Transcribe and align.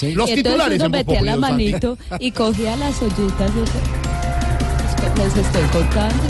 Sí. 0.00 0.14
Los 0.14 0.28
y 0.28 0.34
entonces 0.34 0.52
titulares 0.52 0.78
uno 0.80 0.90
metía 0.90 1.22
la 1.22 1.36
manito 1.36 1.98
y 2.20 2.30
cogía 2.30 2.76
las 2.76 3.02
ollitas. 3.02 3.50
y. 3.50 5.18
Les 5.18 5.36
estoy 5.36 5.62
contando. 5.72 6.22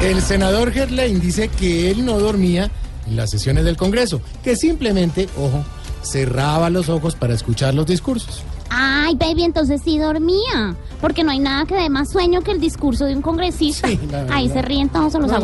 El 0.00 0.22
senador 0.22 0.72
Gerlain 0.72 1.20
dice 1.20 1.48
que 1.48 1.90
él 1.90 2.06
no 2.06 2.18
dormía 2.18 2.70
en 3.06 3.16
las 3.16 3.28
sesiones 3.30 3.66
del 3.66 3.76
Congreso, 3.76 4.22
que 4.42 4.56
simplemente, 4.56 5.28
ojo, 5.36 5.62
cerraba 6.02 6.70
los 6.70 6.88
ojos 6.88 7.16
para 7.16 7.34
escuchar 7.34 7.74
los 7.74 7.84
discursos. 7.84 8.42
Ay, 8.70 9.14
baby, 9.16 9.44
entonces 9.44 9.82
sí 9.84 9.98
dormía. 9.98 10.74
Porque 11.02 11.22
no 11.22 11.32
hay 11.32 11.38
nada 11.40 11.66
que 11.66 11.74
dé 11.74 11.90
más 11.90 12.10
sueño 12.10 12.40
que 12.40 12.52
el 12.52 12.60
discurso 12.60 13.04
de 13.04 13.14
un 13.14 13.20
congresista. 13.20 13.88
Sí. 13.88 14.00
Ahí 14.30 14.48
se 14.48 14.62
ríen 14.62 14.88
todos, 14.88 15.12
los 15.12 15.30
No, 15.30 15.38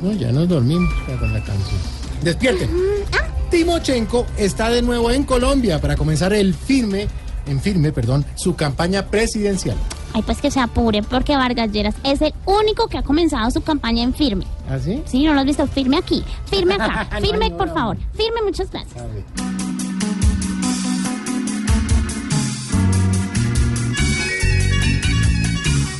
No, 0.00 0.12
ya 0.12 0.32
nos 0.32 0.48
dormimos 0.48 0.92
con 1.18 1.32
la 1.32 1.40
canción. 1.42 1.80
Despierten. 2.22 2.70
Timochenko 3.50 4.26
está 4.36 4.70
de 4.70 4.80
nuevo 4.82 5.10
en 5.10 5.24
Colombia 5.24 5.80
para 5.80 5.96
comenzar 5.96 6.32
el 6.32 6.54
firme, 6.54 7.08
en 7.46 7.60
firme, 7.60 7.92
perdón, 7.92 8.24
su 8.36 8.54
campaña 8.54 9.06
presidencial. 9.06 9.76
Ay, 10.12 10.22
pues 10.22 10.38
que 10.38 10.50
se 10.50 10.60
apure 10.60 11.02
porque 11.02 11.36
Vargas 11.36 11.70
Lleras 11.70 11.94
es 12.04 12.20
el 12.22 12.32
único 12.44 12.88
que 12.88 12.98
ha 12.98 13.02
comenzado 13.02 13.50
su 13.50 13.60
campaña 13.62 14.02
en 14.02 14.12
firme. 14.14 14.44
¿Ah, 14.68 14.78
sí? 14.78 15.02
Sí, 15.06 15.24
no 15.24 15.34
lo 15.34 15.40
has 15.40 15.46
visto. 15.46 15.66
Firme 15.66 15.98
aquí, 15.98 16.24
firme 16.46 16.74
acá, 16.74 17.08
No, 17.12 17.20
firme 17.20 17.50
no, 17.50 17.56
por 17.56 17.68
no. 17.68 17.74
favor, 17.74 17.96
firme, 18.14 18.42
muchas 18.42 18.70
gracias. 18.70 19.02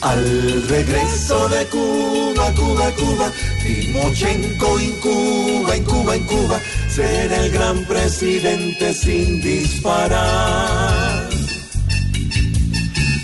Al 0.03 0.67
regreso 0.69 1.49
de 1.51 1.67
Cuba, 1.67 2.51
Cuba, 2.55 2.91
Cuba, 2.93 3.31
Timochenko 3.63 4.79
en 4.79 4.93
Cuba, 4.93 5.77
en 5.77 5.85
Cuba, 5.85 6.17
en 6.17 6.25
Cuba, 6.25 6.59
será 6.89 7.37
el 7.45 7.51
gran 7.51 7.85
presidente 7.85 8.95
sin 8.95 9.43
disparar. 9.43 11.29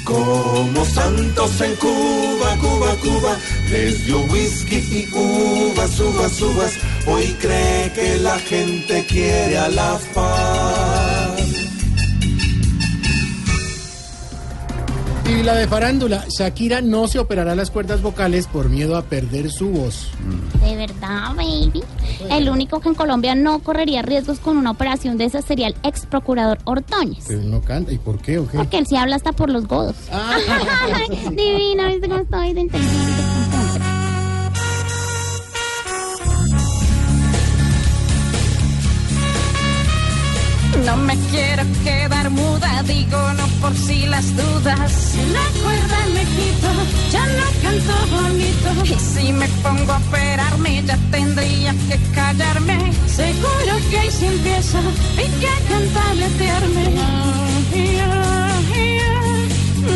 Como 0.04 0.84
Santos 0.84 1.60
en 1.62 1.74
Cuba, 1.76 2.56
Cuba, 2.60 2.94
Cuba, 3.02 3.36
les 3.70 4.04
dio 4.04 4.20
whisky 4.26 4.76
y 4.76 5.08
uvas, 5.14 5.98
uvas, 5.98 6.40
uvas, 6.42 6.72
hoy 7.06 7.34
cree 7.40 7.90
que 7.94 8.18
la 8.18 8.38
gente 8.38 9.04
quiere 9.06 9.56
a 9.56 9.68
la 9.68 9.98
paz. 10.12 10.35
La 15.46 15.54
de 15.54 15.68
farándula, 15.68 16.24
Shakira 16.28 16.80
no 16.80 17.06
se 17.06 17.20
operará 17.20 17.54
las 17.54 17.70
cuerdas 17.70 18.02
vocales 18.02 18.48
por 18.48 18.68
miedo 18.68 18.96
a 18.96 19.02
perder 19.02 19.48
su 19.48 19.68
voz. 19.68 20.08
De 20.60 20.74
verdad, 20.74 21.36
baby. 21.36 21.84
El 22.28 22.48
único 22.48 22.80
que 22.80 22.88
en 22.88 22.96
Colombia 22.96 23.36
no 23.36 23.60
correría 23.60 24.02
riesgos 24.02 24.40
con 24.40 24.56
una 24.56 24.72
operación 24.72 25.18
de 25.18 25.26
esa 25.26 25.42
sería 25.42 25.68
el 25.68 25.76
ex 25.84 26.04
procurador 26.04 26.58
Ordóñez. 26.64 27.26
Pero 27.28 27.42
no 27.44 27.60
canta. 27.62 27.92
¿Y 27.92 27.98
por 27.98 28.18
qué 28.18 28.40
o 28.40 28.48
qué? 28.48 28.56
Porque 28.56 28.78
él 28.78 28.88
sí 28.88 28.96
habla 28.96 29.14
hasta 29.14 29.30
por 29.30 29.48
los 29.48 29.68
godos. 29.68 29.94
Ah. 30.10 30.36
Divina, 31.30 31.90
¿viste 31.90 32.08
cómo 32.08 32.22
estoy 32.22 32.52
de 32.52 32.60
inteligente? 32.62 33.85
No 40.84 40.96
me 40.96 41.16
quiero 41.30 41.62
quedar 41.82 42.30
muda, 42.30 42.82
digo 42.82 43.32
no 43.34 43.46
por 43.60 43.74
si 43.74 44.06
las 44.06 44.36
dudas. 44.36 45.14
La 45.32 45.62
cuerda 45.62 45.98
me 46.14 46.24
quito, 46.36 46.68
ya 47.10 47.26
no 47.26 47.44
canto 47.62 47.94
bonito. 48.16 48.84
Y 48.84 48.98
si 48.98 49.32
me 49.32 49.48
pongo 49.62 49.92
a 49.92 49.98
operarme, 49.98 50.82
ya 50.84 50.98
tendría 51.10 51.72
que 51.88 51.98
callarme. 52.14 52.92
Seguro 53.06 53.72
que 53.90 53.98
ahí 53.98 54.10
se 54.10 54.26
empieza 54.26 54.80
y 55.14 55.40
que 55.40 55.48
cantabletearme. 55.68 56.84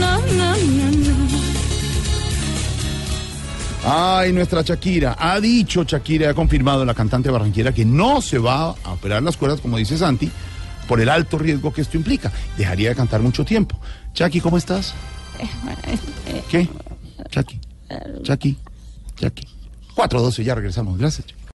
No, 0.00 0.18
no, 0.18 0.56
no, 0.56 0.90
no. 0.90 1.20
Ay, 3.84 4.32
nuestra 4.32 4.62
Shakira. 4.62 5.16
Ha 5.18 5.40
dicho 5.40 5.84
Shakira, 5.84 6.30
ha 6.30 6.34
confirmado 6.34 6.84
la 6.84 6.94
cantante 6.94 7.30
barranquera 7.30 7.72
que 7.72 7.84
no 7.84 8.20
se 8.20 8.38
va 8.38 8.74
a 8.84 8.92
operar 8.92 9.22
las 9.22 9.36
cuerdas, 9.36 9.60
como 9.60 9.78
dice 9.78 9.96
Santi, 9.96 10.30
por 10.90 11.00
el 11.00 11.08
alto 11.08 11.38
riesgo 11.38 11.72
que 11.72 11.82
esto 11.82 11.96
implica. 11.96 12.32
Dejaría 12.58 12.88
de 12.88 12.96
cantar 12.96 13.20
mucho 13.20 13.44
tiempo. 13.44 13.78
Chucky, 14.12 14.40
¿cómo 14.40 14.58
estás? 14.58 14.92
¿Qué? 16.50 16.68
Chucky. 17.28 17.60
Chucky. 18.24 18.58
Chucky. 19.14 19.46
4.12, 19.94 20.42
ya 20.42 20.56
regresamos. 20.56 20.98
Gracias. 20.98 21.28